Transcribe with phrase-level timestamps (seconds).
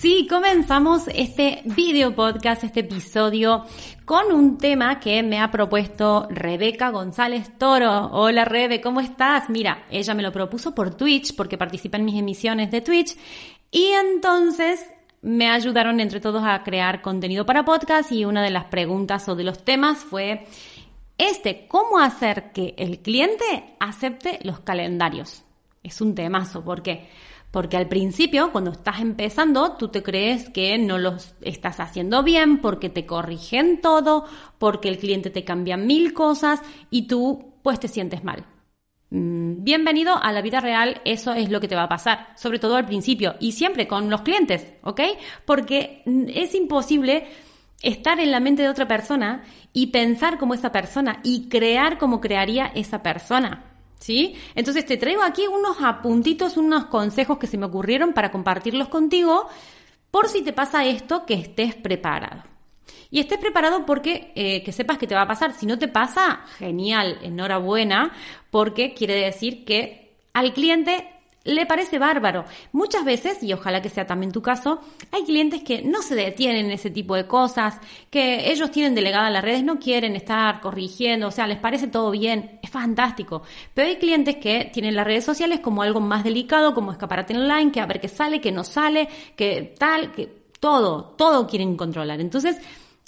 [0.00, 3.66] Sí, comenzamos este video podcast, este episodio,
[4.06, 8.06] con un tema que me ha propuesto Rebeca González Toro.
[8.12, 9.50] Hola Rebe, ¿cómo estás?
[9.50, 13.14] Mira, ella me lo propuso por Twitch porque participa en mis emisiones de Twitch
[13.70, 14.86] y entonces
[15.20, 19.36] me ayudaron entre todos a crear contenido para podcast y una de las preguntas o
[19.36, 20.46] de los temas fue
[21.18, 25.44] este, ¿cómo hacer que el cliente acepte los calendarios?
[25.82, 27.06] Es un temazo porque
[27.50, 32.60] porque al principio, cuando estás empezando, tú te crees que no lo estás haciendo bien,
[32.60, 34.24] porque te corrigen todo,
[34.58, 38.46] porque el cliente te cambia mil cosas y tú pues te sientes mal.
[39.10, 42.60] Mm, bienvenido a la vida real, eso es lo que te va a pasar, sobre
[42.60, 45.00] todo al principio y siempre con los clientes, ¿ok?
[45.44, 47.26] Porque es imposible
[47.82, 52.20] estar en la mente de otra persona y pensar como esa persona y crear como
[52.20, 53.69] crearía esa persona.
[54.00, 54.34] ¿Sí?
[54.54, 59.46] Entonces te traigo aquí unos apuntitos, unos consejos que se me ocurrieron para compartirlos contigo
[60.10, 62.42] por si te pasa esto, que estés preparado.
[63.10, 65.52] Y estés preparado porque eh, que sepas que te va a pasar.
[65.52, 68.12] Si no te pasa, genial, enhorabuena,
[68.50, 72.44] porque quiere decir que al cliente le parece bárbaro.
[72.72, 76.66] Muchas veces, y ojalá que sea también tu caso, hay clientes que no se detienen
[76.66, 77.78] en ese tipo de cosas,
[78.10, 82.10] que ellos tienen delegada las redes, no quieren estar corrigiendo, o sea, les parece todo
[82.10, 83.42] bien, es fantástico.
[83.74, 87.72] Pero hay clientes que tienen las redes sociales como algo más delicado, como escaparate online,
[87.72, 90.26] que a ver qué sale, qué no sale, que tal, que
[90.60, 92.20] todo, todo quieren controlar.
[92.20, 92.58] Entonces,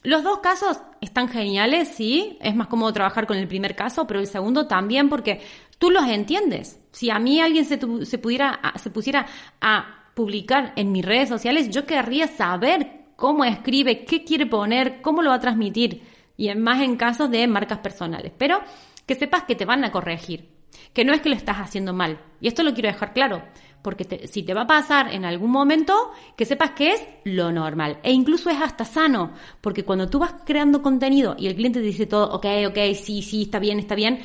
[0.02, 4.18] los dos casos están geniales, sí, es más cómodo trabajar con el primer caso, pero
[4.18, 5.40] el segundo también porque
[5.82, 6.80] tú los entiendes.
[6.92, 9.26] Si a mí alguien se, pudiera, se pusiera
[9.60, 15.22] a publicar en mis redes sociales, yo querría saber cómo escribe, qué quiere poner, cómo
[15.22, 16.04] lo va a transmitir.
[16.36, 18.30] Y más en casos de marcas personales.
[18.38, 18.60] Pero
[19.06, 20.50] que sepas que te van a corregir.
[20.92, 22.20] Que no es que lo estás haciendo mal.
[22.40, 23.42] Y esto lo quiero dejar claro.
[23.82, 27.98] Porque si te va a pasar en algún momento, que sepas que es lo normal.
[28.04, 29.32] E incluso es hasta sano.
[29.60, 33.20] Porque cuando tú vas creando contenido y el cliente te dice todo, ok, ok, sí,
[33.22, 34.20] sí, está bien, está bien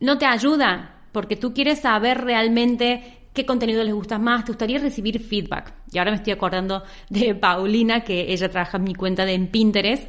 [0.00, 4.78] no te ayuda porque tú quieres saber realmente qué contenido les gusta más, te gustaría
[4.78, 5.72] recibir feedback.
[5.92, 10.08] Y ahora me estoy acordando de Paulina, que ella trabaja en mi cuenta de Pinterest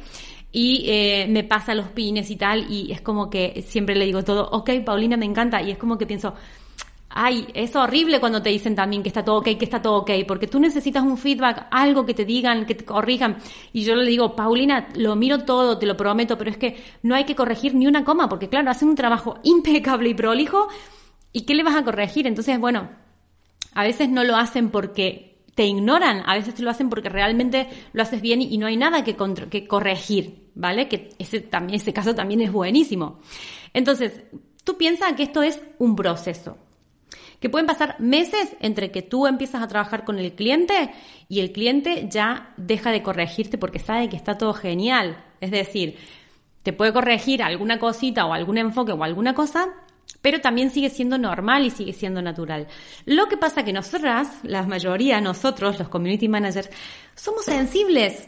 [0.52, 4.22] y eh, me pasa los pines y tal, y es como que siempre le digo
[4.22, 6.34] todo, ok, Paulina, me encanta, y es como que pienso,
[7.14, 10.10] Ay, es horrible cuando te dicen también que está todo ok, que está todo ok,
[10.26, 13.36] porque tú necesitas un feedback, algo que te digan, que te corrijan.
[13.72, 17.14] Y yo le digo, Paulina, lo miro todo, te lo prometo, pero es que no
[17.14, 20.68] hay que corregir ni una coma, porque claro, hacen un trabajo impecable y prolijo,
[21.32, 22.26] ¿y qué le vas a corregir?
[22.26, 22.88] Entonces, bueno,
[23.74, 27.68] a veces no lo hacen porque te ignoran, a veces te lo hacen porque realmente
[27.92, 29.16] lo haces bien y no hay nada que,
[29.66, 30.88] corregir, ¿vale?
[30.88, 33.20] Que ese, también, ese caso también es buenísimo.
[33.74, 34.22] Entonces,
[34.64, 36.56] tú piensas que esto es un proceso
[37.42, 40.92] que pueden pasar meses entre que tú empiezas a trabajar con el cliente
[41.28, 45.24] y el cliente ya deja de corregirte porque sabe que está todo genial.
[45.40, 45.98] Es decir,
[46.62, 49.70] te puede corregir alguna cosita o algún enfoque o alguna cosa,
[50.22, 52.68] pero también sigue siendo normal y sigue siendo natural.
[53.06, 56.70] Lo que pasa que nosotras, la mayoría, nosotros, los community managers,
[57.16, 58.24] somos sensibles.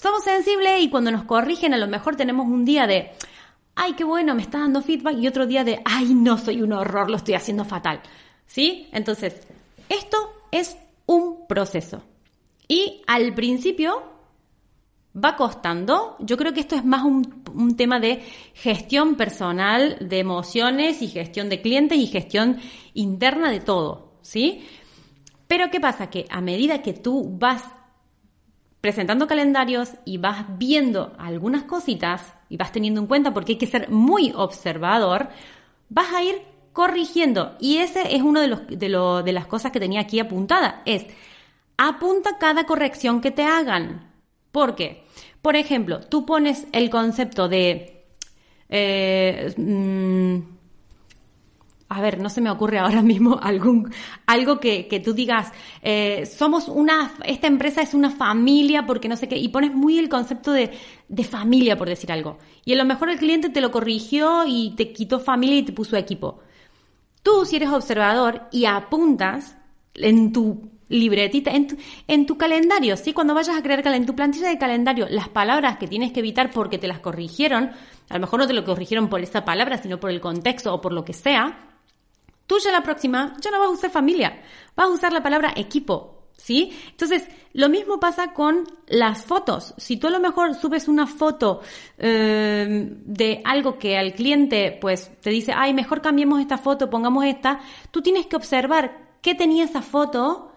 [0.00, 3.10] Somos sensibles y cuando nos corrigen a lo mejor tenemos un día de,
[3.74, 6.72] ay, qué bueno, me está dando feedback y otro día de, ay, no, soy un
[6.72, 8.00] horror, lo estoy haciendo fatal.
[8.46, 8.88] ¿Sí?
[8.92, 9.40] Entonces,
[9.88, 10.16] esto
[10.50, 10.76] es
[11.06, 12.02] un proceso.
[12.68, 14.14] Y al principio
[15.22, 16.16] va costando.
[16.20, 18.22] Yo creo que esto es más un, tema de
[18.54, 22.58] gestión personal de emociones y gestión de clientes y gestión
[22.94, 24.66] interna de todo, ¿sí?
[25.46, 26.10] Pero ¿qué pasa?
[26.10, 27.64] Que a medida que tú vas
[28.80, 33.66] presentando calendarios y vas viendo algunas cositas y vas teniendo en cuenta porque hay que
[33.66, 35.28] ser muy observador,
[35.88, 36.42] vas a ir
[36.74, 37.56] corrigiendo.
[37.58, 38.76] Y ese es uno de, los, de,
[39.24, 40.82] de las cosas que tenía aquí apuntada.
[40.84, 41.06] Es,
[41.78, 44.12] apunta cada corrección que te hagan.
[44.52, 45.04] ¿Por qué?
[45.40, 48.04] Por ejemplo, tú pones el concepto de...
[48.68, 50.54] Eh, mm,
[51.90, 53.92] a ver, no se me ocurre ahora mismo algún,
[54.26, 59.16] algo que, que tú digas, eh, somos una, esta empresa es una familia porque no
[59.16, 60.72] sé qué, y pones muy el concepto de,
[61.08, 62.38] de familia, por decir algo.
[62.64, 65.72] Y a lo mejor el cliente te lo corrigió y te quitó familia y te
[65.72, 66.40] puso equipo.
[67.24, 69.56] Tú, si eres observador y apuntas
[69.94, 71.76] en tu libretita, en tu,
[72.06, 73.14] en tu calendario, ¿sí?
[73.14, 76.50] Cuando vayas a crear en tu plantilla de calendario, las palabras que tienes que evitar
[76.50, 77.70] porque te las corrigieron,
[78.10, 80.82] a lo mejor no te lo corrigieron por esa palabra, sino por el contexto o
[80.82, 81.70] por lo que sea,
[82.46, 84.42] tú ya la próxima ya no vas a usar familia,
[84.76, 86.72] vas a usar la palabra equipo, ¿sí?
[86.90, 89.72] Entonces, lo mismo pasa con las fotos.
[89.78, 91.62] Si tú a lo mejor subes una foto
[91.96, 97.24] eh, de algo que al cliente, pues, te dice, ay, mejor cambiemos esta foto, pongamos
[97.24, 97.60] esta,
[97.90, 100.52] tú tienes que observar qué tenía esa foto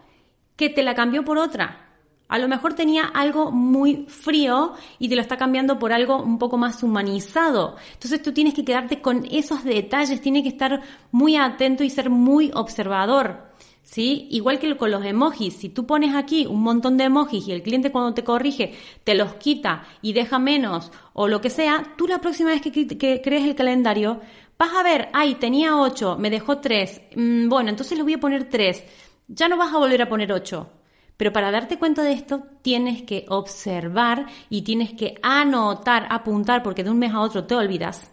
[0.57, 1.85] que te la cambió por otra.
[2.27, 6.37] A lo mejor tenía algo muy frío y te lo está cambiando por algo un
[6.37, 7.77] poco más humanizado.
[7.93, 10.81] Entonces tú tienes que quedarte con esos detalles, tienes que estar
[11.11, 13.46] muy atento y ser muy observador.
[13.87, 14.27] ¿Sí?
[14.31, 17.63] Igual que con los emojis, si tú pones aquí un montón de emojis y el
[17.63, 18.73] cliente cuando te corrige
[19.05, 23.21] te los quita y deja menos o lo que sea, tú la próxima vez que,
[23.23, 24.19] crees el calendario
[24.57, 28.19] vas a ver, ay, tenía 8, me dejó 3, mm, bueno, entonces le voy a
[28.19, 28.83] poner 3,
[29.29, 30.69] ya no vas a volver a poner 8,
[31.15, 36.83] pero para darte cuenta de esto, tienes que observar y tienes que anotar, apuntar, porque
[36.83, 38.11] de un mes a otro te olvidas,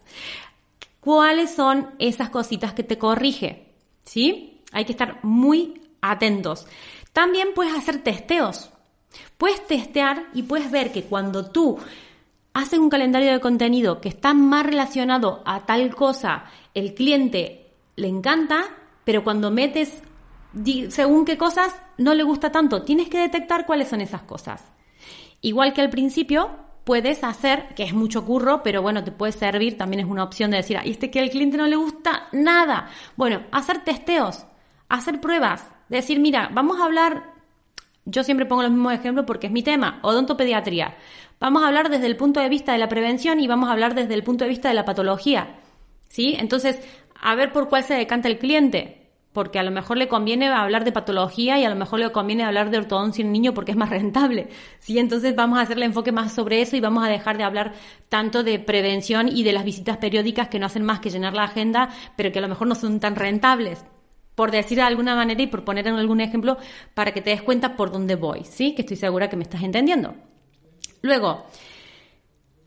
[1.01, 3.73] cuáles son esas cositas que te corrige.
[4.05, 4.54] ¿Sí?
[4.75, 6.67] Hay que estar muy atentos.
[7.13, 8.71] También puedes hacer testeos.
[9.39, 11.79] Puedes testear y puedes ver que cuando tú
[12.53, 16.45] haces un calendario de contenido que está más relacionado a tal cosa,
[16.75, 18.65] el cliente le encanta,
[19.05, 20.03] pero cuando metes
[20.89, 22.83] según qué cosas no le gusta tanto.
[22.83, 24.63] Tienes que detectar cuáles son esas cosas.
[25.41, 26.51] Igual que al principio,
[26.85, 30.51] puedes hacer, que es mucho curro, pero bueno, te puede servir, también es una opción
[30.51, 32.89] de decir, ¿y este que al cliente no le gusta nada?
[33.17, 34.47] Bueno, hacer testeos,
[34.95, 37.33] hacer pruebas, decir, mira, vamos a hablar,
[38.05, 40.97] yo siempre pongo los mismos ejemplos porque es mi tema, odontopediatría.
[41.41, 43.95] Vamos a hablar desde el punto de vista de la prevención y vamos a hablar
[43.95, 45.57] desde el punto de vista de la patología.
[46.09, 46.37] ¿Sí?
[46.39, 46.81] Entonces,
[47.21, 49.05] a ver por cuál se decanta el cliente
[49.35, 52.45] porque a lo mejor le conviene hablar de patología y a lo mejor le conviene
[52.45, 54.49] hablar de ortodoncia en niño porque es más rentable.
[54.79, 54.99] ¿sí?
[54.99, 57.75] Entonces vamos a hacerle enfoque más sobre eso y vamos a dejar de hablar
[58.09, 61.43] tanto de prevención y de las visitas periódicas que no hacen más que llenar la
[61.43, 63.85] agenda, pero que a lo mejor no son tan rentables.
[64.35, 66.59] Por decir de alguna manera y por poner en algún ejemplo
[66.95, 68.75] para que te des cuenta por dónde voy, ¿sí?
[68.75, 70.15] Que estoy segura que me estás entendiendo.
[71.03, 71.47] Luego,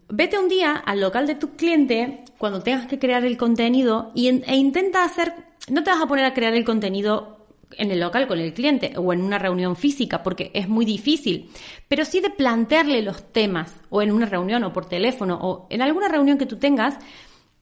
[0.09, 4.27] vete un día al local de tu cliente cuando tengas que crear el contenido y,
[4.27, 8.27] e intenta hacer no te vas a poner a crear el contenido en el local
[8.27, 11.49] con el cliente o en una reunión física porque es muy difícil,
[11.87, 15.81] pero sí de plantearle los temas o en una reunión o por teléfono o en
[15.81, 16.97] alguna reunión que tú tengas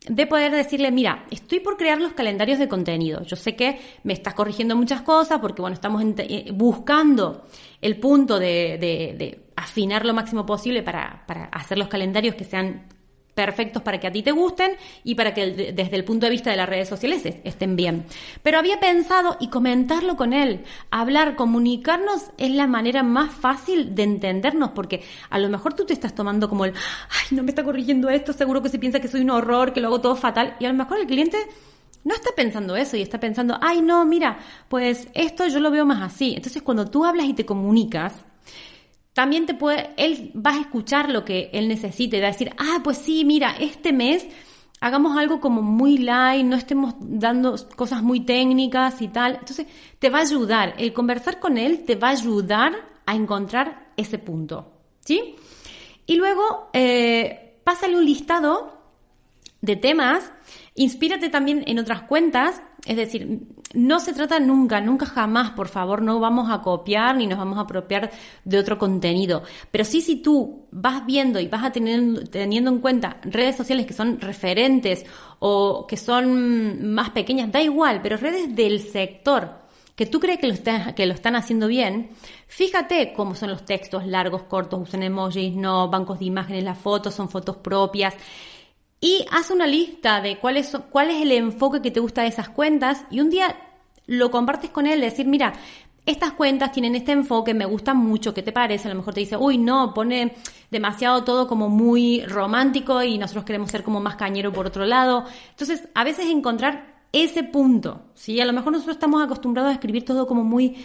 [0.07, 3.23] de poder decirle, mira, estoy por crear los calendarios de contenido.
[3.23, 7.45] Yo sé que me estás corrigiendo muchas cosas porque, bueno, estamos eh, buscando
[7.81, 12.87] el punto de, de, afinar lo máximo posible para, para hacer los calendarios que sean
[13.35, 14.71] perfectos para que a ti te gusten
[15.03, 18.05] y para que desde el punto de vista de las redes sociales estén bien.
[18.41, 24.03] Pero había pensado y comentarlo con él, hablar, comunicarnos es la manera más fácil de
[24.03, 27.63] entendernos porque a lo mejor tú te estás tomando como el, ay, no me está
[27.63, 30.55] corrigiendo esto, seguro que se piensa que soy un horror, que lo hago todo fatal
[30.59, 31.37] y a lo mejor el cliente
[32.05, 34.37] no está pensando eso y está pensando, ay, no, mira,
[34.69, 36.35] pues esto yo lo veo más así.
[36.35, 38.13] Entonces cuando tú hablas y te comunicas,
[39.15, 42.81] también te puede, él va a escuchar lo que él necesite, va a decir, ah,
[42.83, 44.27] pues sí, mira, este mes
[44.81, 49.35] hagamos algo como muy light, no estemos dando cosas muy técnicas y tal.
[49.35, 49.67] Entonces,
[49.99, 52.73] te va a ayudar, el conversar con él te va a ayudar
[53.05, 55.35] a encontrar ese punto, ¿sí?
[56.05, 58.81] Y luego, eh, pásale un listado
[59.61, 60.29] de temas,
[60.75, 63.39] inspírate también en otras cuentas, es decir,
[63.75, 67.57] no se trata nunca, nunca jamás, por favor, no vamos a copiar ni nos vamos
[67.57, 68.11] a apropiar
[68.43, 69.43] de otro contenido.
[69.71, 73.85] Pero sí, si tú vas viendo y vas a tener, teniendo en cuenta redes sociales
[73.85, 75.05] que son referentes
[75.39, 79.65] o que son más pequeñas, da igual, pero redes del sector
[79.95, 80.55] que tú crees que lo,
[80.93, 82.09] que lo están haciendo bien,
[82.47, 87.13] fíjate cómo son los textos largos, cortos, usan emojis, no, bancos de imágenes, las fotos
[87.13, 88.13] son fotos propias
[88.99, 92.29] y haz una lista de cuál es, cuál es el enfoque que te gusta de
[92.29, 93.55] esas cuentas y un día
[94.07, 95.53] lo compartes con él, decir, mira,
[96.05, 98.87] estas cuentas tienen este enfoque, me gustan mucho, ¿qué te parece?
[98.87, 100.35] A lo mejor te dice, uy, no, pone
[100.69, 105.25] demasiado todo como muy romántico y nosotros queremos ser como más cañero por otro lado.
[105.49, 108.39] Entonces, a veces encontrar ese punto, ¿sí?
[108.39, 110.75] A lo mejor nosotros estamos acostumbrados a escribir todo como muy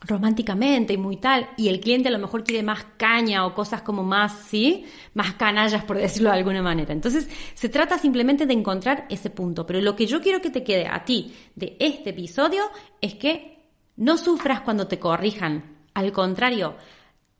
[0.00, 3.82] románticamente y muy tal, y el cliente a lo mejor quiere más caña o cosas
[3.82, 4.84] como más, ¿sí?
[5.14, 6.92] Más canallas, por decirlo de alguna manera.
[6.92, 9.66] Entonces, se trata simplemente de encontrar ese punto.
[9.66, 12.64] Pero lo que yo quiero que te quede a ti de este episodio
[13.00, 15.76] es que no sufras cuando te corrijan.
[15.94, 16.76] Al contrario,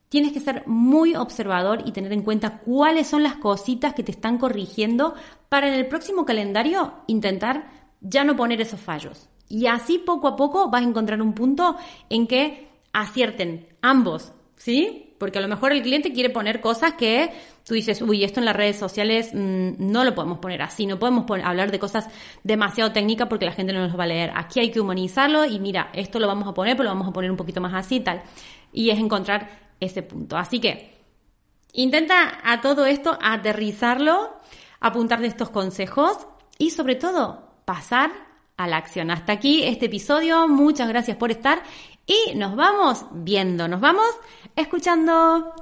[0.09, 4.13] tienes que ser muy observador y tener en cuenta cuáles son las cositas que te
[4.13, 5.15] están corrigiendo
[5.51, 7.71] para en el próximo calendario intentar
[8.01, 9.29] ya no poner esos fallos.
[9.49, 11.77] Y así poco a poco vas a encontrar un punto
[12.09, 15.15] en que acierten ambos, ¿sí?
[15.19, 17.31] Porque a lo mejor el cliente quiere poner cosas que
[17.65, 20.99] tú dices, uy, esto en las redes sociales mm, no lo podemos poner así, no
[20.99, 22.09] podemos hablar de cosas
[22.45, 24.33] demasiado técnicas porque la gente no nos va a leer.
[24.35, 27.13] Aquí hay que humanizarlo y mira, esto lo vamos a poner, pero lo vamos a
[27.13, 28.23] poner un poquito más así y tal.
[28.73, 30.37] Y es encontrar ese punto.
[30.37, 30.95] Así que
[31.73, 34.37] intenta a todo esto aterrizarlo,
[34.81, 36.27] apuntar de estos consejos
[36.59, 38.26] y sobre todo pasar
[38.57, 39.11] a la acción.
[39.11, 40.49] Hasta aquí este episodio.
[40.49, 41.63] Muchas gracias por estar
[42.07, 44.09] y nos vamos viendo, nos vamos
[44.55, 45.53] escuchando.